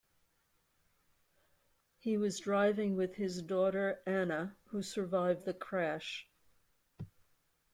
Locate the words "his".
3.17-3.43